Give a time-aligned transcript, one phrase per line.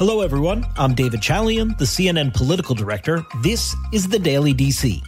[0.00, 0.64] Hello, everyone.
[0.78, 3.22] I'm David Chalian, the CNN political director.
[3.42, 4.98] This is the Daily DC.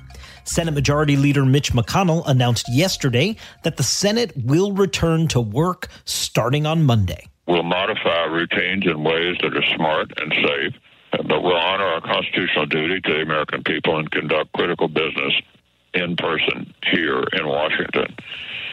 [0.44, 6.66] Senate Majority Leader Mitch McConnell announced yesterday that the Senate will return to work starting
[6.66, 7.26] on Monday.
[7.48, 10.74] We'll modify routines in ways that are smart and safe,
[11.10, 15.32] but we'll honor our constitutional duty to the American people and conduct critical business
[15.94, 18.14] in person here in Washington.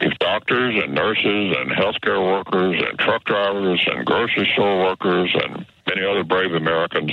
[0.00, 5.66] If doctors and nurses and healthcare workers and truck drivers and grocery store workers and
[5.86, 7.12] many other brave Americans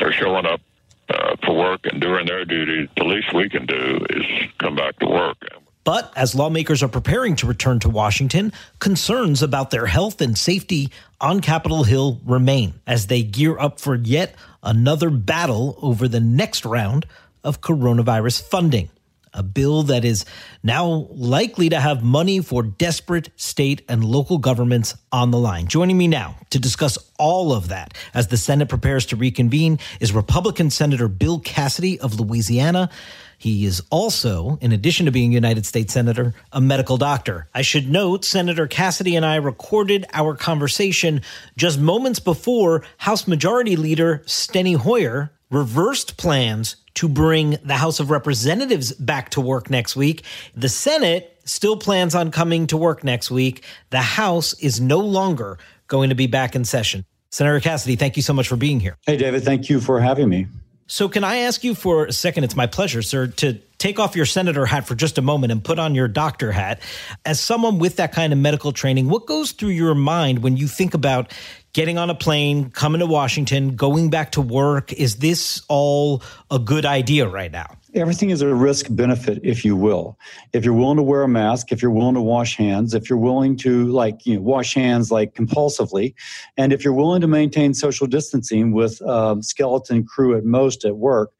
[0.00, 0.60] are showing up
[1.08, 4.24] uh, for work and doing their duty, the least we can do is
[4.58, 5.38] come back to work.
[5.84, 10.90] But as lawmakers are preparing to return to Washington, concerns about their health and safety
[11.22, 16.66] on Capitol Hill remain as they gear up for yet another battle over the next
[16.66, 17.06] round
[17.42, 18.90] of coronavirus funding
[19.34, 20.24] a bill that is
[20.62, 25.66] now likely to have money for desperate state and local governments on the line.
[25.66, 30.12] Joining me now to discuss all of that as the Senate prepares to reconvene is
[30.12, 32.90] Republican Senator Bill Cassidy of Louisiana.
[33.38, 37.46] He is also, in addition to being United States Senator, a medical doctor.
[37.54, 41.22] I should note Senator Cassidy and I recorded our conversation
[41.56, 48.10] just moments before House Majority Leader Steny Hoyer reversed plans to bring the House of
[48.10, 50.24] Representatives back to work next week.
[50.54, 53.64] The Senate still plans on coming to work next week.
[53.90, 57.04] The House is no longer going to be back in session.
[57.30, 58.96] Senator Cassidy, thank you so much for being here.
[59.06, 60.46] Hey, David, thank you for having me.
[60.90, 62.44] So, can I ask you for a second?
[62.44, 65.62] It's my pleasure, sir, to take off your senator hat for just a moment and
[65.62, 66.80] put on your doctor hat.
[67.26, 70.66] As someone with that kind of medical training, what goes through your mind when you
[70.66, 71.30] think about
[71.72, 74.92] getting on a plane, coming to Washington, going back to work?
[74.92, 77.76] Is this all a good idea right now?
[77.94, 80.18] Everything is a risk benefit, if you will.
[80.52, 83.18] If you're willing to wear a mask, if you're willing to wash hands, if you're
[83.18, 86.14] willing to like you know wash hands like compulsively,
[86.56, 90.96] and if you're willing to maintain social distancing with uh, skeleton crew at most at
[90.96, 91.32] work,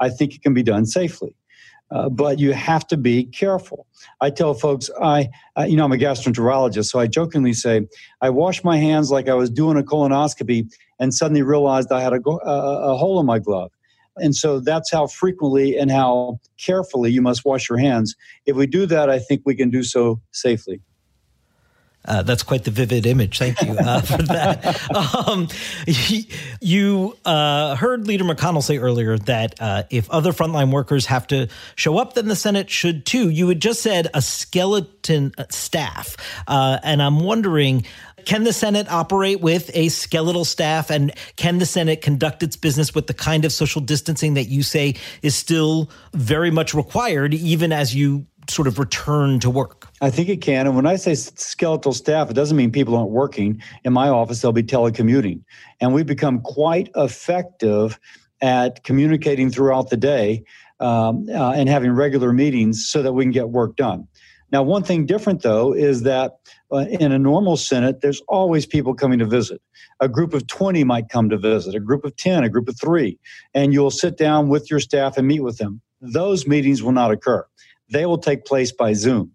[0.00, 1.34] I think it can be done safely.
[1.90, 3.86] Uh, but you have to be careful.
[4.20, 7.86] I tell folks, I, uh, you know, I'm a gastroenterologist, so I jokingly say,
[8.20, 12.12] I washed my hands like I was doing a colonoscopy and suddenly realized I had
[12.12, 13.70] a, a, a hole in my glove.
[14.16, 18.14] And so that's how frequently and how carefully you must wash your hands.
[18.46, 20.80] If we do that, I think we can do so safely.
[22.04, 23.38] Uh, that's quite the vivid image.
[23.38, 24.80] Thank you uh, for that.
[25.14, 25.48] Um,
[26.60, 31.48] you uh, heard Leader McConnell say earlier that uh, if other frontline workers have to
[31.76, 33.28] show up, then the Senate should too.
[33.28, 36.16] You had just said a skeleton uh, staff.
[36.46, 37.84] Uh, and I'm wondering
[38.24, 40.90] can the Senate operate with a skeletal staff?
[40.90, 44.62] And can the Senate conduct its business with the kind of social distancing that you
[44.62, 49.88] say is still very much required, even as you sort of return to work?
[50.04, 50.66] I think it can.
[50.66, 53.62] And when I say skeletal staff, it doesn't mean people aren't working.
[53.84, 55.40] In my office, they'll be telecommuting.
[55.80, 57.98] And we've become quite effective
[58.42, 60.44] at communicating throughout the day
[60.78, 64.06] um, uh, and having regular meetings so that we can get work done.
[64.52, 66.32] Now, one thing different, though, is that
[66.70, 69.62] uh, in a normal Senate, there's always people coming to visit.
[70.00, 72.78] A group of 20 might come to visit, a group of 10, a group of
[72.78, 73.18] three,
[73.54, 75.80] and you'll sit down with your staff and meet with them.
[76.02, 77.46] Those meetings will not occur
[77.90, 79.30] they will take place by Zoom.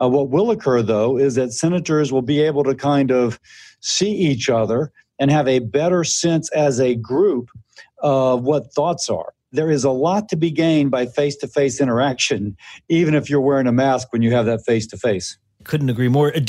[0.00, 3.40] Uh, what will occur, though, is that senators will be able to kind of
[3.80, 7.50] see each other and have a better sense as a group
[8.02, 9.32] of what thoughts are.
[9.52, 12.56] There is a lot to be gained by face to face interaction,
[12.88, 16.08] even if you're wearing a mask when you have that face to face couldn't agree
[16.08, 16.34] more.
[16.34, 16.40] Uh,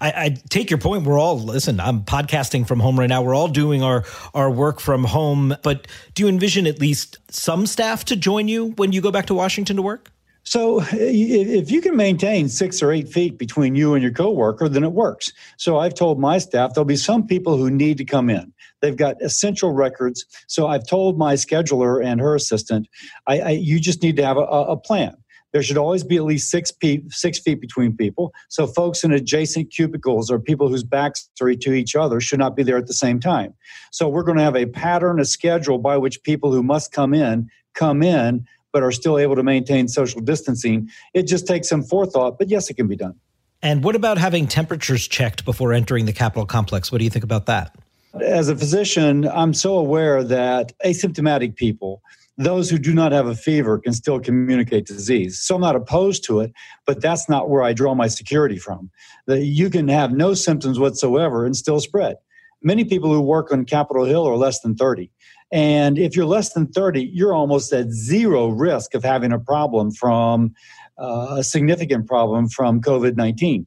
[0.00, 1.04] I, I, take your point.
[1.04, 1.80] We're all listen.
[1.80, 3.22] I'm podcasting from home right now.
[3.22, 5.56] We're all doing our our work from home.
[5.62, 9.26] But do you envision at least some staff to join you when you go back
[9.26, 10.10] to Washington to work?
[10.46, 14.84] So if you can maintain six or eight feet between you and your coworker, then
[14.84, 15.32] it works.
[15.56, 18.52] So I've told my staff there'll be some people who need to come in.
[18.80, 20.24] They've got essential records.
[20.46, 22.86] So I've told my scheduler and her assistant,
[23.26, 25.16] I, I, you just need to have a, a plan.
[25.52, 28.32] There should always be at least six feet, six feet between people.
[28.48, 32.54] So folks in adjacent cubicles or people whose backs are to each other should not
[32.54, 33.52] be there at the same time.
[33.90, 37.14] So we're going to have a pattern, a schedule by which people who must come
[37.14, 40.86] in come in but are still able to maintain social distancing.
[41.14, 43.14] It just takes some forethought, but yes, it can be done.
[43.62, 46.92] And what about having temperatures checked before entering the Capitol complex?
[46.92, 47.74] What do you think about that?
[48.20, 52.02] As a physician, I'm so aware that asymptomatic people,
[52.36, 55.38] those who do not have a fever, can still communicate disease.
[55.38, 56.52] So I'm not opposed to it,
[56.84, 58.90] but that's not where I draw my security from.
[59.26, 62.16] That you can have no symptoms whatsoever and still spread.
[62.62, 65.10] Many people who work on Capitol Hill are less than 30.
[65.52, 69.92] And if you're less than 30, you're almost at zero risk of having a problem
[69.92, 70.54] from
[70.98, 73.66] uh, a significant problem from COVID 19.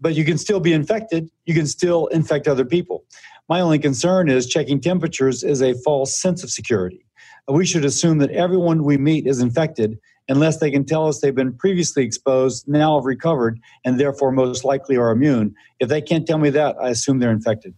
[0.00, 3.04] But you can still be infected, you can still infect other people.
[3.48, 7.04] My only concern is checking temperatures is a false sense of security.
[7.48, 9.98] We should assume that everyone we meet is infected
[10.28, 14.64] unless they can tell us they've been previously exposed, now have recovered, and therefore most
[14.64, 15.54] likely are immune.
[15.80, 17.74] If they can't tell me that, I assume they're infected.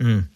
[0.00, 0.26] Mm.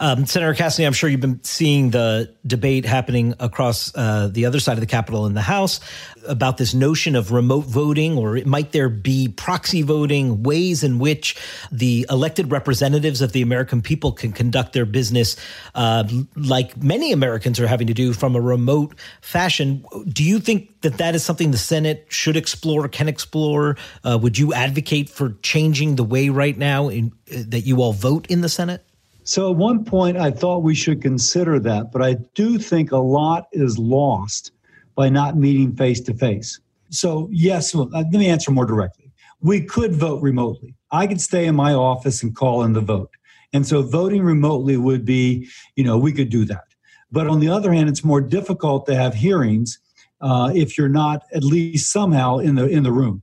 [0.00, 4.58] Um, Senator Cassidy, I'm sure you've been seeing the debate happening across uh, the other
[4.58, 5.78] side of the Capitol in the House
[6.26, 11.36] about this notion of remote voting, or might there be proxy voting, ways in which
[11.70, 15.36] the elected representatives of the American people can conduct their business
[15.76, 19.84] uh, like many Americans are having to do from a remote fashion.
[20.08, 23.76] Do you think that that is something the Senate should explore, can explore?
[24.02, 27.92] Uh, would you advocate for changing the way right now in, uh, that you all
[27.92, 28.84] vote in the Senate?
[29.24, 32.98] So at one point, I thought we should consider that, but I do think a
[32.98, 34.52] lot is lost
[34.94, 36.60] by not meeting face to face.
[36.90, 39.10] So, yes, well, let me answer more directly.
[39.40, 40.74] We could vote remotely.
[40.90, 43.10] I could stay in my office and call in the vote.
[43.54, 46.64] And so voting remotely would be, you know, we could do that.
[47.10, 49.78] But on the other hand, it's more difficult to have hearings
[50.20, 53.22] uh, if you're not at least somehow in the in the room.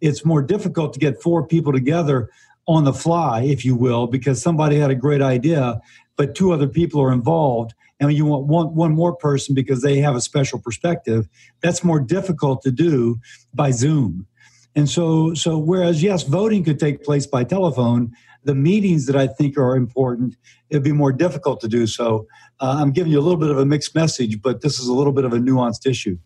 [0.00, 2.30] It's more difficult to get four people together
[2.66, 5.80] on the fly, if you will, because somebody had a great idea,
[6.16, 9.98] but two other people are involved, and you want one, one more person because they
[9.98, 11.28] have a special perspective.
[11.62, 13.18] That's more difficult to do
[13.54, 14.26] by Zoom.
[14.74, 18.12] And so, so whereas yes, voting could take place by telephone,
[18.44, 20.36] the meetings that I think are important,
[20.70, 22.26] it'd be more difficult to do so.
[22.60, 24.94] Uh, I'm giving you a little bit of a mixed message, but this is a
[24.94, 26.18] little bit of a nuanced issue.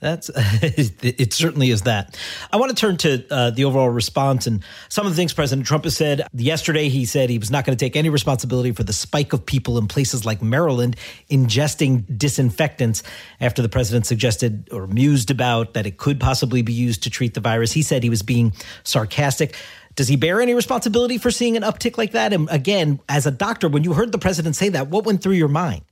[0.00, 1.32] That's it.
[1.32, 2.18] Certainly is that.
[2.52, 5.66] I want to turn to uh, the overall response and some of the things President
[5.66, 6.26] Trump has said.
[6.34, 9.46] Yesterday, he said he was not going to take any responsibility for the spike of
[9.46, 10.96] people in places like Maryland
[11.30, 13.02] ingesting disinfectants
[13.40, 17.32] after the president suggested or mused about that it could possibly be used to treat
[17.34, 17.72] the virus.
[17.72, 18.52] He said he was being
[18.84, 19.56] sarcastic.
[19.94, 22.34] Does he bear any responsibility for seeing an uptick like that?
[22.34, 25.34] And again, as a doctor, when you heard the president say that, what went through
[25.34, 25.82] your mind?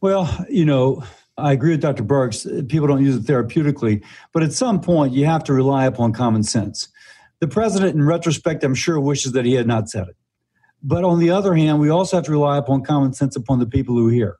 [0.00, 1.02] Well, you know,
[1.38, 2.02] I agree with Dr.
[2.02, 2.68] Birx.
[2.68, 6.42] People don't use it therapeutically, but at some point you have to rely upon common
[6.42, 6.88] sense.
[7.40, 10.16] The president, in retrospect, I'm sure wishes that he had not said it.
[10.82, 13.66] But on the other hand, we also have to rely upon common sense upon the
[13.66, 14.36] people who hear.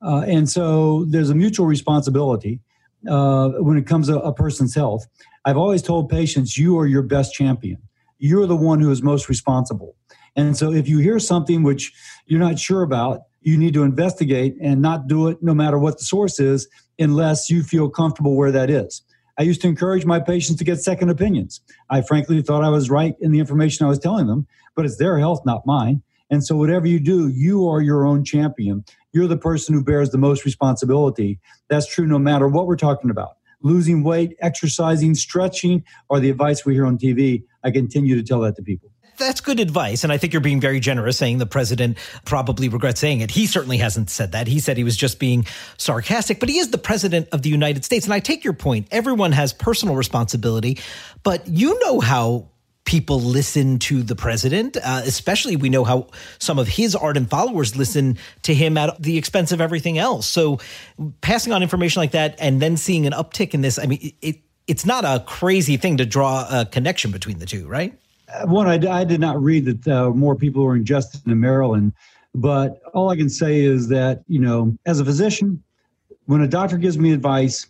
[0.00, 2.60] Uh, and so there's a mutual responsibility
[3.08, 5.06] uh, when it comes to a person's health.
[5.44, 7.78] I've always told patients, you are your best champion.
[8.18, 9.96] You're the one who is most responsible.
[10.36, 11.92] And so if you hear something which
[12.26, 15.98] you're not sure about, you need to investigate and not do it no matter what
[15.98, 16.68] the source is
[16.98, 19.02] unless you feel comfortable where that is.
[19.38, 21.60] I used to encourage my patients to get second opinions.
[21.90, 24.46] I frankly thought I was right in the information I was telling them,
[24.76, 26.02] but it's their health, not mine.
[26.30, 28.84] And so, whatever you do, you are your own champion.
[29.12, 31.40] You're the person who bears the most responsibility.
[31.68, 36.66] That's true no matter what we're talking about losing weight, exercising, stretching, or the advice
[36.66, 37.44] we hear on TV.
[37.62, 40.04] I continue to tell that to people that's good advice.
[40.04, 43.30] And I think you're being very generous saying the president probably regrets saying it.
[43.30, 44.46] He certainly hasn't said that.
[44.46, 47.84] He said he was just being sarcastic, but he is the president of the United
[47.84, 48.04] States.
[48.04, 48.88] And I take your point.
[48.90, 50.78] Everyone has personal responsibility,
[51.22, 52.48] but you know how
[52.84, 54.76] people listen to the president.
[54.76, 59.18] Uh, especially, we know how some of his ardent followers listen to him at the
[59.18, 60.26] expense of everything else.
[60.26, 60.58] So,
[61.20, 64.40] passing on information like that and then seeing an uptick in this, I mean, it,
[64.66, 67.98] it's not a crazy thing to draw a connection between the two, right?
[68.44, 71.92] One, I, I did not read that uh, more people were ingested in Maryland,
[72.34, 75.62] but all I can say is that, you know, as a physician,
[76.26, 77.66] when a doctor gives me advice,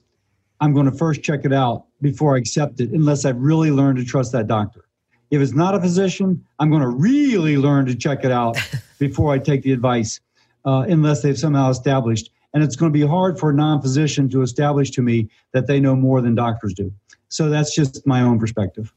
[0.60, 3.98] I'm going to first check it out before I accept it, unless I've really learned
[3.98, 4.84] to trust that doctor.
[5.30, 8.56] If it's not a physician, I'm going to really learn to check it out
[8.98, 10.20] before I take the advice,
[10.64, 12.30] uh, unless they've somehow established.
[12.54, 15.66] And it's going to be hard for a non physician to establish to me that
[15.66, 16.92] they know more than doctors do.
[17.28, 18.92] So that's just my own perspective.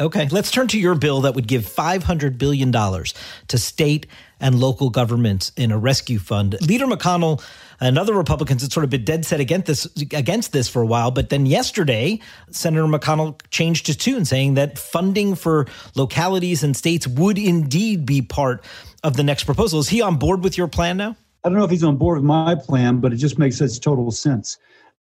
[0.00, 4.06] Okay, let's turn to your bill that would give $500 billion to state
[4.40, 6.56] and local governments in a rescue fund.
[6.66, 7.44] Leader McConnell
[7.80, 10.86] and other Republicans had sort of been dead set against this, against this for a
[10.86, 12.18] while, but then yesterday,
[12.50, 18.22] Senator McConnell changed his tune, saying that funding for localities and states would indeed be
[18.22, 18.64] part
[19.04, 19.80] of the next proposal.
[19.80, 21.14] Is he on board with your plan now?
[21.44, 23.78] I don't know if he's on board with my plan, but it just makes such
[23.80, 24.56] total sense.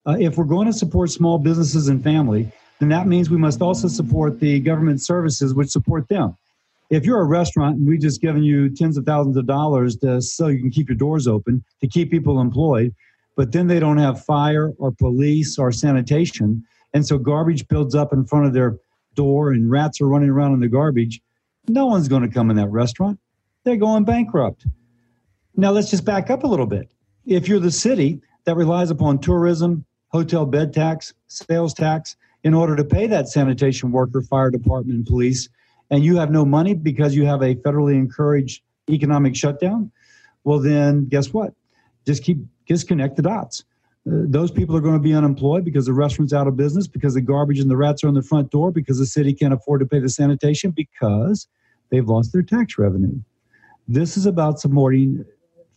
[0.06, 2.52] Uh, if we're going to support small businesses and family,
[2.82, 6.36] then that means we must also support the government services which support them.
[6.90, 10.20] If you're a restaurant and we've just given you tens of thousands of dollars to,
[10.20, 12.96] so you can keep your doors open to keep people employed,
[13.38, 16.64] but then they don't have fire or police or sanitation,
[16.96, 18.78] and so garbage builds up in front of their
[19.14, 21.22] door and rats are running around in the garbage,
[21.68, 23.20] no one's going to come in that restaurant.
[23.64, 24.66] They're going bankrupt.
[25.56, 26.92] Now let's just back up a little bit.
[27.28, 32.76] If you're the city that relies upon tourism, hotel bed tax, sales tax, in order
[32.76, 35.50] to pay that sanitation worker, fire department, police,
[35.90, 39.92] and you have no money because you have a federally encouraged economic shutdown,
[40.44, 41.54] well, then guess what?
[42.06, 43.64] Just keep just connect the dots.
[44.08, 47.14] Uh, those people are going to be unemployed because the restaurant's out of business, because
[47.14, 49.80] the garbage and the rats are on the front door, because the city can't afford
[49.80, 51.48] to pay the sanitation, because
[51.90, 53.20] they've lost their tax revenue.
[53.88, 55.24] This is about supporting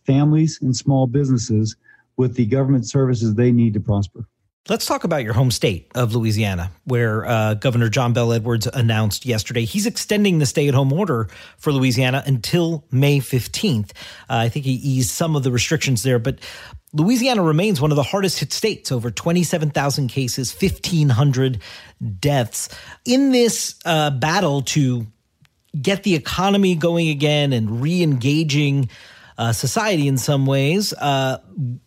[0.05, 1.75] families and small businesses
[2.17, 4.27] with the government services they need to prosper.
[4.67, 9.23] Let's talk about your home state of Louisiana, where uh, Governor John Bel Edwards announced
[9.23, 11.27] yesterday he's extending the stay at home order
[11.59, 13.91] for Louisiana until May 15th.
[13.91, 13.93] Uh,
[14.27, 16.39] I think he eased some of the restrictions there, but
[16.93, 21.61] Louisiana remains one of the hardest hit states, over 27,000 cases, 1,500
[22.19, 22.69] deaths.
[23.05, 25.05] In this uh, battle to
[25.79, 28.89] get the economy going again and re engaging
[29.37, 31.37] uh, society in some ways uh,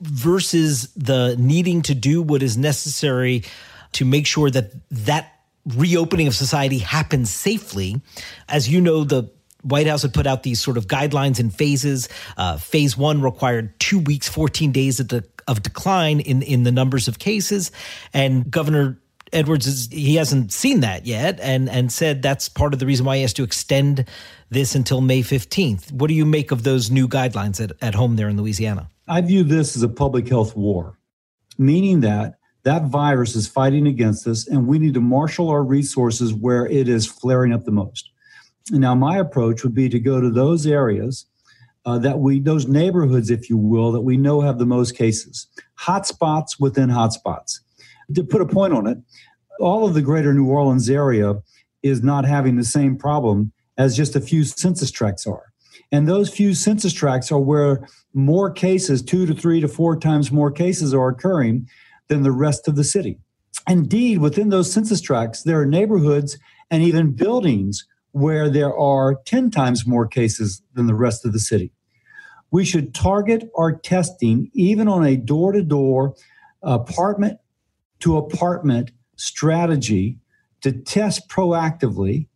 [0.00, 3.44] versus the needing to do what is necessary
[3.92, 5.32] to make sure that that
[5.76, 8.00] reopening of society happens safely.
[8.48, 9.30] As you know, the
[9.62, 12.08] White House had put out these sort of guidelines in phases.
[12.36, 16.72] Uh, phase one required two weeks, 14 days of, de- of decline in, in the
[16.72, 17.72] numbers of cases.
[18.14, 18.98] And Governor
[19.32, 23.06] Edwards is, he hasn't seen that yet and and said that's part of the reason
[23.06, 24.04] why he has to extend
[24.50, 25.92] this until May 15th.
[25.92, 28.90] What do you make of those new guidelines at, at home there in Louisiana?
[29.06, 30.98] I view this as a public health war,
[31.56, 36.34] meaning that that virus is fighting against us and we need to marshal our resources
[36.34, 38.10] where it is flaring up the most.
[38.70, 41.26] Now, my approach would be to go to those areas
[41.86, 45.46] uh, that we, those neighborhoods, if you will, that we know have the most cases,
[45.80, 47.60] hotspots within hotspots.
[48.14, 48.98] To put a point on it,
[49.60, 51.34] all of the greater New Orleans area
[51.82, 55.52] is not having the same problem as just a few census tracts are.
[55.92, 60.30] And those few census tracts are where more cases, two to three to four times
[60.30, 61.68] more cases, are occurring
[62.08, 63.18] than the rest of the city.
[63.68, 66.38] Indeed, within those census tracts, there are neighborhoods
[66.70, 71.38] and even buildings where there are 10 times more cases than the rest of the
[71.38, 71.72] city.
[72.50, 76.14] We should target our testing even on a door to door,
[76.62, 77.38] apartment
[78.00, 80.18] to apartment strategy
[80.60, 82.26] to test proactively,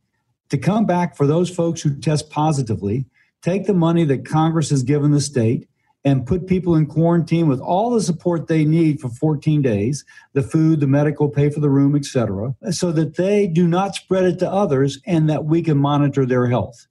[0.49, 3.07] to come back for those folks who test positively,
[3.43, 5.69] take the money that Congress has given the state
[6.05, 10.43] and put people in quarantine with all the support they need for 14 days the
[10.43, 14.39] food the medical pay for the room etc so that they do not spread it
[14.39, 16.87] to others and that we can monitor their health.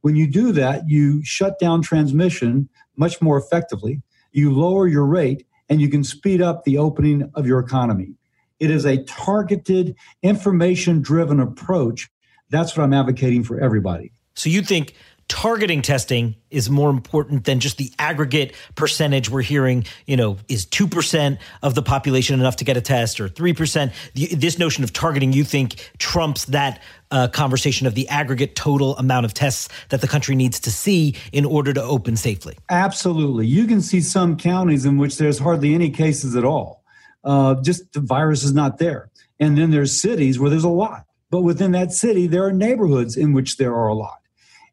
[0.00, 4.02] When you do that you shut down transmission much more effectively.
[4.32, 8.14] You lower your rate and you can speed up the opening of your economy.
[8.58, 12.08] It is a targeted information driven approach.
[12.50, 14.12] That's what i'm advocating for everybody.
[14.34, 14.94] So you think
[15.28, 20.66] targeting testing is more important than just the aggregate percentage we're hearing, you know, is
[20.66, 23.92] 2% of the population enough to get a test or 3%.
[24.14, 26.80] This notion of targeting, you think, trumps that
[27.10, 31.14] uh, conversation of the aggregate total amount of tests that the country needs to see
[31.32, 32.56] in order to open safely?
[32.70, 33.46] Absolutely.
[33.46, 36.84] You can see some counties in which there's hardly any cases at all.
[37.24, 39.10] Uh, just the virus is not there.
[39.40, 41.04] And then there's cities where there's a lot.
[41.30, 44.20] But within that city, there are neighborhoods in which there are a lot.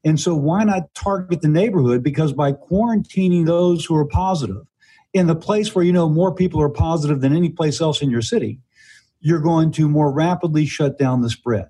[0.03, 2.03] And so, why not target the neighborhood?
[2.03, 4.63] Because by quarantining those who are positive
[5.13, 8.09] in the place where you know more people are positive than any place else in
[8.09, 8.59] your city,
[9.21, 11.67] you're going to more rapidly shut down the spread.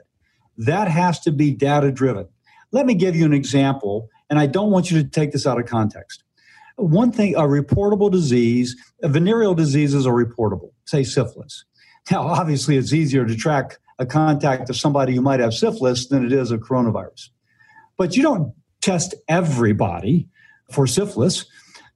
[0.58, 2.28] That has to be data driven.
[2.72, 5.60] Let me give you an example, and I don't want you to take this out
[5.60, 6.24] of context.
[6.78, 11.66] One thing, a reportable disease, venereal diseases are reportable, say syphilis.
[12.10, 16.26] Now, obviously, it's easier to track a contact of somebody who might have syphilis than
[16.26, 17.30] it is a coronavirus.
[17.98, 20.28] But you don't test everybody
[20.72, 21.46] for syphilis.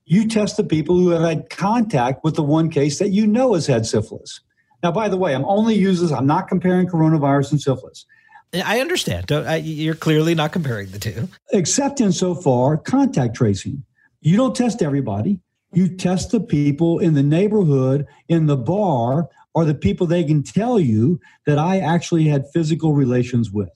[0.05, 3.53] You test the people who have had contact with the one case that you know
[3.53, 4.39] has had syphilis.
[4.83, 8.05] Now, by the way, I'm only using, I'm not comparing coronavirus and syphilis.
[8.53, 9.29] I understand.
[9.29, 11.27] You're clearly not comparing the two.
[11.51, 13.83] Except in so far, contact tracing.
[14.21, 15.41] You don't test everybody.
[15.73, 20.43] You test the people in the neighborhood, in the bar, or the people they can
[20.43, 23.69] tell you that I actually had physical relations with.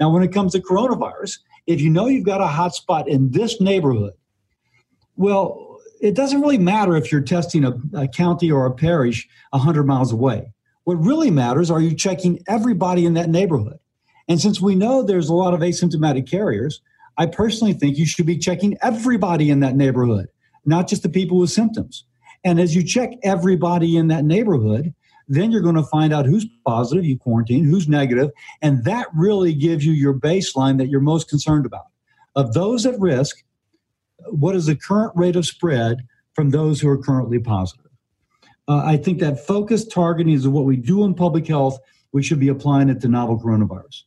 [0.00, 3.30] Now, when it comes to coronavirus, if you know you've got a hot spot in
[3.30, 4.14] this neighborhood,
[5.16, 9.84] well, it doesn't really matter if you're testing a, a county or a parish 100
[9.84, 10.52] miles away.
[10.84, 13.78] What really matters are you checking everybody in that neighborhood.
[14.28, 16.80] And since we know there's a lot of asymptomatic carriers,
[17.18, 20.28] I personally think you should be checking everybody in that neighborhood,
[20.64, 22.04] not just the people with symptoms.
[22.44, 24.94] And as you check everybody in that neighborhood,
[25.30, 29.54] then you're going to find out who's positive, you quarantine, who's negative, and that really
[29.54, 31.86] gives you your baseline that you're most concerned about.
[32.36, 33.42] Of those at risk,
[34.26, 37.90] what is the current rate of spread from those who are currently positive?
[38.68, 41.78] Uh, I think that focused targeting is what we do in public health.
[42.12, 44.02] We should be applying it to novel coronavirus.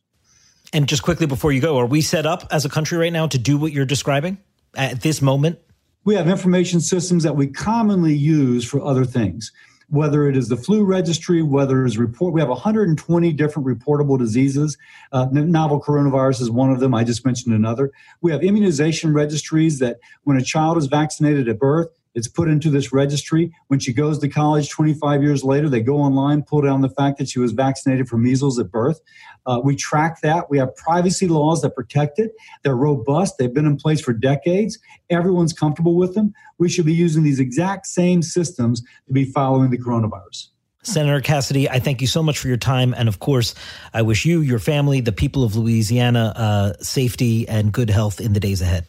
[0.72, 3.26] And just quickly before you go, are we set up as a country right now
[3.26, 4.38] to do what you're describing?
[4.76, 5.58] at this moment?
[6.04, 9.52] We have information systems that we commonly use for other things
[9.88, 14.76] whether it is the flu registry, whether it's report, we have 120 different reportable diseases.
[15.12, 16.94] Uh, novel coronavirus is one of them.
[16.94, 17.92] I just mentioned another.
[18.20, 22.70] We have immunization registries that when a child is vaccinated at birth, it's put into
[22.70, 23.52] this registry.
[23.68, 27.18] When she goes to college 25 years later, they go online, pull down the fact
[27.18, 29.00] that she was vaccinated for measles at birth.
[29.46, 30.48] Uh, we track that.
[30.48, 32.32] We have privacy laws that protect it.
[32.62, 33.38] They're robust.
[33.38, 34.78] They've been in place for decades.
[35.10, 36.32] Everyone's comfortable with them.
[36.58, 40.48] We should be using these exact same systems to be following the coronavirus.
[40.82, 42.94] Senator Cassidy, I thank you so much for your time.
[42.94, 43.54] And of course,
[43.92, 48.34] I wish you, your family, the people of Louisiana, uh, safety and good health in
[48.34, 48.86] the days ahead.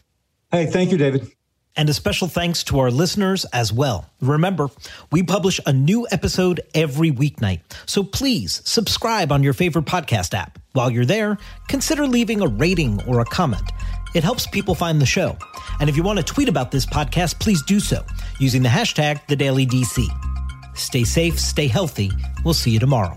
[0.52, 1.35] Hey, thank you, David.
[1.76, 4.08] And a special thanks to our listeners as well.
[4.20, 4.68] Remember,
[5.12, 10.58] we publish a new episode every weeknight, so please subscribe on your favorite podcast app.
[10.72, 11.36] While you're there,
[11.68, 13.70] consider leaving a rating or a comment.
[14.14, 15.36] It helps people find the show.
[15.78, 18.04] And if you want to tweet about this podcast, please do so
[18.38, 20.06] using the hashtag TheDailyDC.
[20.76, 22.10] Stay safe, stay healthy.
[22.42, 23.14] We'll see you tomorrow.